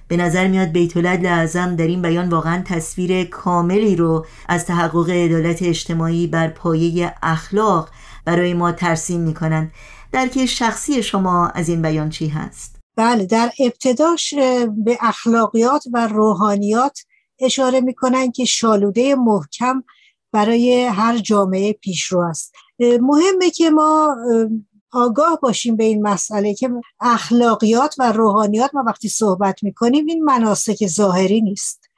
به 0.09 0.17
نظر 0.17 0.49
میاد 0.49 0.69
بیت 0.69 0.97
لعظم 0.97 1.77
در 1.77 1.87
این 1.87 2.03
بیان 2.03 2.29
واقعا 2.29 2.63
تصویر 2.67 3.25
کاملی 3.25 3.97
رو 3.97 4.27
از 4.49 4.67
تحقق 4.67 5.11
عدالت 5.11 5.63
اجتماعی 5.63 6.27
بر 6.27 6.49
پایه 6.49 7.15
اخلاق 7.23 7.89
برای 8.25 8.55
ما 8.55 8.73
ترسیم 8.73 9.21
می‌کنن 9.21 9.71
درک 10.13 10.47
شخصی 10.47 11.03
شما 11.03 11.49
از 11.49 11.69
این 11.69 11.83
بیان 11.83 12.11
چی 12.11 12.29
هست؟ 12.29 12.77
بله 12.97 13.27
در 13.27 13.51
ابتداش 13.61 14.35
به 14.85 14.99
اخلاقیات 15.01 15.85
و 15.93 16.07
روحانیات 16.07 17.01
اشاره 17.41 17.81
می‌کنن 17.81 18.33
که 18.33 18.45
شالوده 18.45 19.15
محکم 19.15 19.85
برای 20.33 20.85
هر 20.85 21.19
جامعه 21.19 21.73
پیشرو 21.73 22.21
است. 22.21 22.55
مهمه 22.81 23.51
که 23.51 23.71
ما 23.71 24.17
آگاه 24.93 25.39
باشیم 25.43 25.77
به 25.77 25.85
این 25.85 26.03
مسئله 26.03 26.55
که 26.55 26.71
اخلاقیات 27.01 27.95
و 27.99 28.13
روحانیات 28.13 28.75
ما 28.75 28.85
وقتی 28.87 29.09
صحبت 29.09 29.63
می‌کنیم 29.63 30.07
این 30.07 30.25
مناسک 30.25 30.87
ظاهری 30.87 31.41
نیست. 31.41 31.91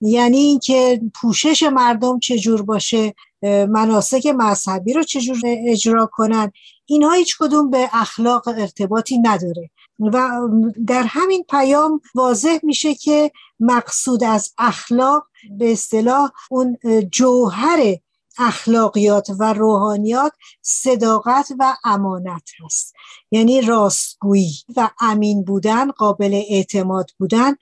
یعنی 0.00 0.38
اینکه 0.38 1.00
پوشش 1.14 1.62
مردم 1.62 2.18
چجور 2.18 2.62
باشه 2.62 3.14
مناسک 3.42 4.26
مذهبی 4.26 4.92
رو 4.92 5.02
چجور 5.02 5.40
اجرا 5.44 6.10
کنن؟ 6.12 6.52
اینها 6.86 7.12
هیچ 7.12 7.38
کدوم 7.38 7.70
به 7.70 7.88
اخلاق 7.92 8.48
ارتباطی 8.48 9.18
نداره. 9.18 9.70
و 9.98 10.48
در 10.86 11.02
همین 11.02 11.44
پیام 11.50 12.00
واضح 12.14 12.58
میشه 12.62 12.94
که 12.94 13.30
مقصود 13.60 14.24
از 14.24 14.52
اخلاق 14.58 15.26
به 15.50 15.72
اصطلاح 15.72 16.30
اون 16.50 16.78
جوهر 17.12 17.96
اخلاقیات 18.38 19.30
و 19.38 19.52
روحانیات 19.52 20.32
صداقت 20.62 21.48
و 21.58 21.76
امانت 21.84 22.50
هست. 22.64 22.94
یعنی 23.30 23.60
راستگویی 23.60 24.54
و 24.76 24.90
امین 25.00 25.44
بودن 25.44 25.90
قابل 25.90 26.42
اعتماد 26.48 27.10
بودن 27.18 27.54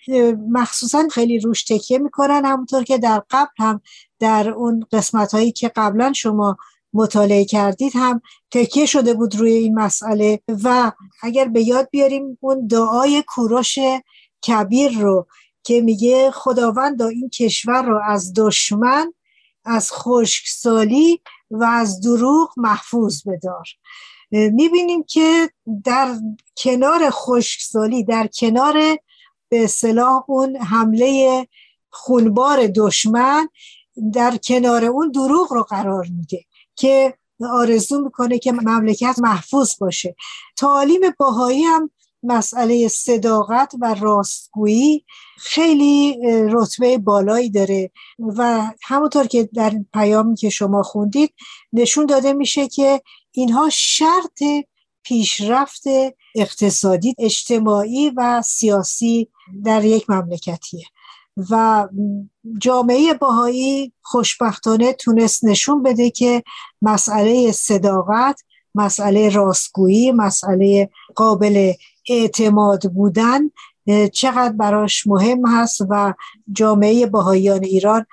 مخصوصا 0.51 1.09
خیلی 1.11 1.39
روش 1.39 1.65
تکیه 1.65 1.99
می‌کنن 1.99 2.45
همونطور 2.45 2.85
که 2.85 2.99
در 2.99 3.23
قبل 3.31 3.51
هم 3.59 3.81
در 4.21 4.49
اون 4.49 4.87
قسمت 4.93 5.35
هایی 5.35 5.53
که 5.53 5.69
قبلا 5.77 6.13
شما 6.13 6.57
مطالعه 6.93 7.45
کردید 7.45 7.93
هم 7.95 8.21
تکیه 8.51 8.87
شده 8.87 9.15
بود 9.15 9.37
روی 9.37 9.53
این 9.53 9.79
مسئله 9.79 10.41
و 10.65 10.93
اگر 11.23 11.45
به 11.45 11.63
یاد 11.63 11.89
بیاریم 11.91 12.39
اون 12.41 12.67
دعای 12.67 13.25
کوروش 13.27 13.79
کبیر 14.47 14.99
رو 14.99 15.27
که 15.63 15.81
میگه 15.81 16.31
خداوند 16.31 17.03
این 17.03 17.29
کشور 17.31 17.83
رو 17.83 18.01
از 18.05 18.33
دشمن 18.37 19.13
از 19.65 19.93
خشکسالی 19.93 21.21
و 21.51 21.65
از 21.65 22.01
دروغ 22.01 22.53
محفوظ 22.57 23.23
بدار. 23.29 23.67
می‌بینیم 24.31 25.03
که 25.03 25.51
در 25.85 26.15
کنار 26.57 27.11
خشکسالی 27.11 28.05
در 28.05 28.27
کنار 28.27 28.99
به 29.49 29.67
صلاح 29.67 30.25
اون 30.27 30.57
حمله 30.57 31.47
خونبار 31.91 32.67
دشمن 32.67 33.49
در 34.13 34.37
کنار 34.37 34.85
اون 34.85 35.11
دروغ 35.11 35.53
رو 35.53 35.63
قرار 35.63 36.07
میده 36.07 36.45
که 36.77 37.15
آرزو 37.53 38.01
می‌کنه 38.05 38.39
که 38.39 38.53
مملکت 38.53 39.19
محفوظ 39.19 39.75
باشه. 39.81 40.17
تعالیم 40.57 41.01
باهایی 41.19 41.63
هم 41.63 41.91
مسئله 42.23 42.89
صداقت 42.89 43.75
و 43.81 43.95
راستگویی 43.95 45.05
خیلی 45.39 46.19
رتبه 46.51 46.99
بالایی 46.99 47.51
داره 47.51 47.91
و 48.19 48.63
همونطور 48.83 49.27
که 49.27 49.49
در 49.55 49.73
پیامی 49.93 50.37
که 50.37 50.51
شما 50.51 50.83
خوندید 50.83 51.35
نشون 51.73 52.07
داده 52.07 52.33
میشه 52.33 52.69
که 52.69 53.03
اینها 53.33 53.71
شرط 53.73 54.43
پیشرفت 55.03 55.83
اقتصادی 56.35 57.15
اجتماعی 57.19 58.11
و 58.17 58.43
سیاسی 58.43 59.29
در 59.65 59.85
یک 59.85 60.11
مملکتیه. 60.11 60.85
و 61.51 61.89
جامعه 62.59 63.15
باهایی 63.15 63.93
خوشبختانه 64.03 64.93
تونست 64.93 65.45
نشون 65.45 65.83
بده 65.83 66.11
که 66.11 66.43
مسئله 66.83 67.53
صداقت 67.53 68.43
مسئله 68.75 69.29
راستگویی 69.29 70.13
مسئله 70.13 70.91
قابل 71.15 71.73
اعتماد 72.09 72.93
بودن 72.93 73.51
چقدر 74.13 74.53
براش 74.53 75.07
مهم 75.07 75.47
هست 75.47 75.81
و 75.89 76.15
جامعه 76.53 77.07
باهایان 77.07 77.65
ایران 77.65 78.07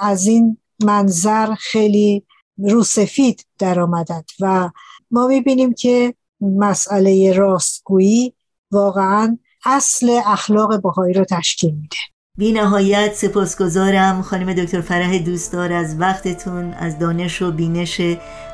از 0.00 0.26
این 0.26 0.58
منظر 0.84 1.54
خیلی 1.54 2.22
روسفید 2.58 3.46
در 3.58 3.80
آمدد 3.80 4.24
و 4.40 4.70
ما 5.10 5.26
می‌بینیم 5.26 5.74
که 5.74 6.14
مسئله 6.40 7.32
راستگویی 7.32 8.34
واقعا 8.70 9.38
اصل 9.64 10.20
اخلاق 10.26 10.76
باهایی 10.76 11.14
رو 11.14 11.24
تشکیل 11.24 11.74
میده. 11.74 11.96
بی 12.38 12.52
نهایت 12.52 13.14
سپاسگزارم 13.14 14.22
خانم 14.22 14.52
دکتر 14.52 14.80
فرح 14.80 15.18
دوستدار 15.18 15.72
از 15.72 15.96
وقتتون 16.00 16.72
از 16.72 16.98
دانش 16.98 17.42
و 17.42 17.52
بینش 17.52 18.00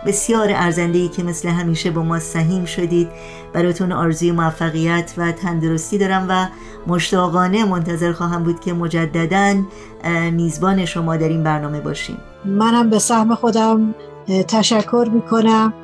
بسیار 0.06 0.48
ارزندهی 0.50 1.08
که 1.08 1.22
مثل 1.22 1.48
همیشه 1.48 1.90
با 1.90 2.02
ما 2.02 2.18
سهیم 2.18 2.64
شدید. 2.64 3.08
براتون 3.52 3.92
آرزوی 3.92 4.32
موفقیت 4.32 5.14
و 5.16 5.32
تندرستی 5.32 5.98
دارم 5.98 6.26
و 6.28 6.46
مشتاقانه 6.86 7.64
منتظر 7.64 8.12
خواهم 8.12 8.44
بود 8.44 8.60
که 8.60 8.72
مجددا 8.72 9.54
میزبان 10.32 10.84
شما 10.84 11.16
در 11.16 11.28
این 11.28 11.42
برنامه 11.42 11.80
باشیم. 11.80 12.18
منم 12.44 12.90
به 12.90 12.98
سهم 12.98 13.34
خودم 13.34 13.94
تشکر 14.48 15.08
می‌کنم 15.12 15.74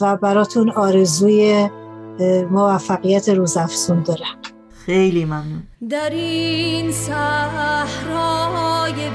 و 0.00 0.16
براتون 0.16 0.70
آرزوی 0.70 1.68
موفقیت 2.50 3.28
روزافزون 3.28 4.02
دارم. 4.02 4.41
خیلی 4.86 5.24
ممنون. 5.24 5.62
در 5.90 6.10
این 6.10 6.92
صحرای 6.92 8.12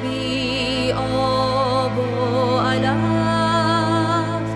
بی 0.01 0.91
آب 0.91 1.97
و 1.97 2.57
علف 2.59 4.47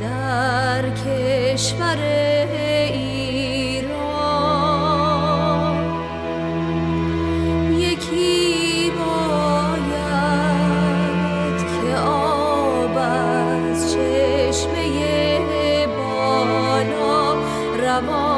در 0.00 0.90
کشور 0.90 1.98
ایران 2.92 3.80
یکی 7.78 8.90
باید 8.98 10.00
که 11.58 11.96
آب 12.06 12.96
از 12.96 13.92
چشمه 13.92 15.86
بالا 15.86 17.34
روان 17.78 18.29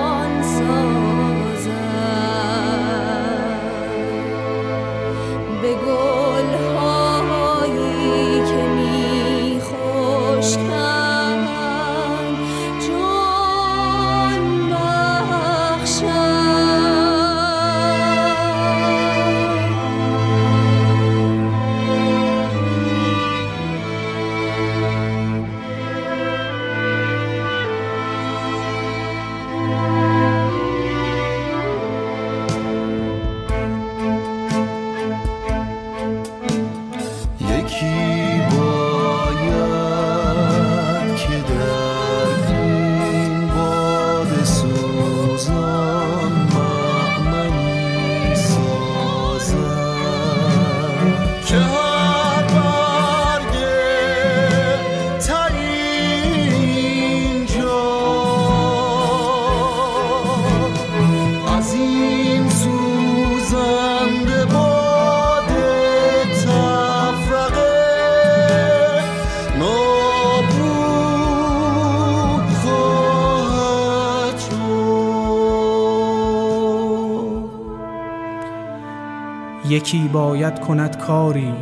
کند 80.60 80.98
کاری 80.98 81.52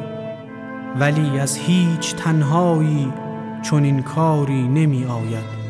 ولی 1.01 1.40
از 1.40 1.57
هیچ 1.57 2.14
تنهایی 2.14 3.12
چون 3.62 3.85
این 3.85 4.03
کاری 4.03 4.68
نمی 4.68 5.05
آید. 5.05 5.61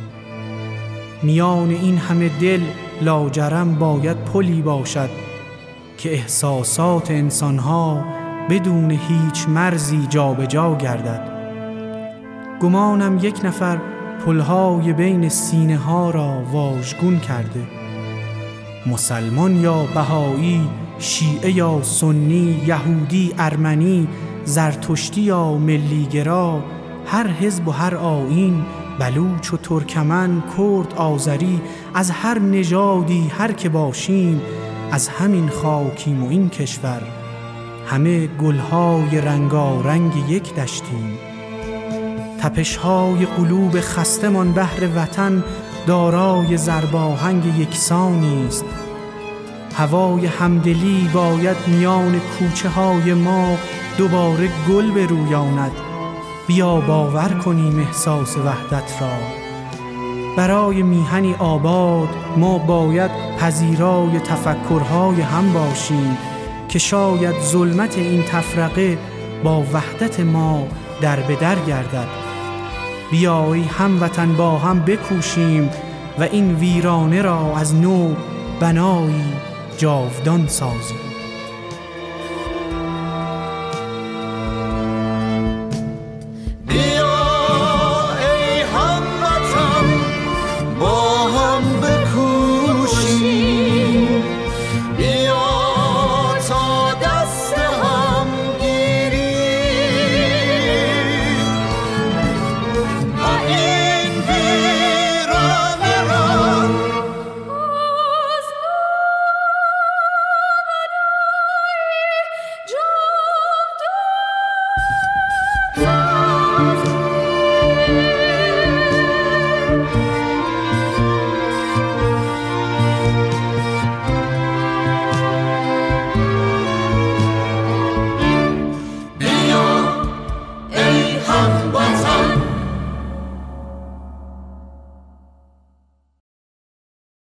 میان 1.23 1.71
این 1.71 1.99
همه 1.99 2.31
دل 2.41 2.61
لاجرم 3.03 3.75
باید 3.75 4.17
پلی 4.17 4.63
باشد 4.63 5.11
که 5.99 6.13
احساسات 6.13 7.11
انسانها 7.11 8.05
بدون 8.51 8.91
هیچ 8.91 9.49
مرزی 9.49 10.07
جابجا 10.11 10.47
جا 10.47 10.75
گردد. 10.77 11.31
گمانم 12.61 13.19
یک 13.23 13.45
نفر 13.45 13.79
پلهای 14.27 14.93
بین 14.93 15.29
سینه 15.29 15.77
ها 15.77 16.11
را 16.11 16.43
واژگون 16.53 17.19
کرده. 17.19 17.67
مسلمان 18.87 19.57
یا 19.57 19.87
بهایی 19.95 20.69
شیعه 21.01 21.51
یا 21.51 21.83
سنی 21.83 22.63
یهودی 22.67 23.35
ارمنی 23.39 24.09
زرتشتی 24.45 25.21
یا 25.21 25.53
ملیگرا 25.53 26.65
هر 27.07 27.27
حزب 27.27 27.69
و 27.69 27.71
هر 27.71 27.95
آین 27.95 28.65
بلوچ 28.99 29.53
و 29.53 29.57
ترکمن 29.57 30.43
کرد 30.57 30.95
آذری 30.95 31.61
از 31.95 32.11
هر 32.11 32.39
نژادی 32.39 33.29
هر 33.39 33.53
که 33.53 33.69
باشیم 33.69 34.41
از 34.93 35.09
همین 35.09 35.49
خاکیم 35.49 36.25
و 36.25 36.29
این 36.29 36.49
کشور 36.49 37.03
همه 37.87 38.27
گلهای 38.27 39.21
رنگارنگ 39.21 40.13
یک 40.29 40.55
دشتیم. 40.55 41.19
تپشهای 42.41 43.27
قلوب 43.27 43.81
خستمان 43.81 44.53
بهر 44.53 44.89
وطن 44.97 45.45
دارای 45.87 46.57
زرباهنگ 46.57 47.47
یکسانی 47.59 48.47
است 48.47 48.65
هوای 49.75 50.27
همدلی 50.27 51.11
باید 51.15 51.57
میان 51.67 52.21
کوچه 52.39 52.69
های 52.69 53.15
ما 53.15 53.57
دوباره 53.99 54.49
گل 54.69 54.91
برویاند. 54.91 55.73
بیا 56.47 56.81
باور 56.81 57.29
کنیم 57.29 57.79
احساس 57.79 58.37
وحدت 58.37 59.03
را. 59.03 59.41
برای 60.37 60.83
میهنی 60.83 61.35
آباد 61.39 62.09
ما 62.37 62.59
باید 62.59 63.11
پذیرای 63.39 64.21
تفکرهای 64.21 65.21
هم 65.21 65.53
باشیم 65.53 66.19
که 66.69 66.79
شاید 66.79 67.41
ظلمت 67.41 67.99
این 67.99 68.23
تفرقه 68.23 68.99
با 69.45 69.61
وحدت 69.73 70.21
ما 70.21 70.69
در 71.01 71.21
به 71.21 71.37
در 71.37 71.57
گردد 71.67 72.09
بیایی 73.11 73.65
هموطن 73.65 74.33
با 74.33 74.59
هم 74.59 74.81
بکوشیم 74.81 75.71
و 76.19 76.23
این 76.23 76.55
ویرانه 76.55 77.23
را 77.23 77.57
از 77.57 77.75
نو 77.75 78.15
بنایی 78.61 79.50
جاودان 79.81 80.47
سازیم. 80.47 81.10